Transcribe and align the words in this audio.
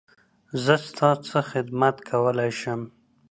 زه 0.63 0.75
ستا 0.87 1.09
څه 1.27 1.37
خدمت 1.51 1.95
کولی 2.09 2.51
شم؟ 2.59 2.81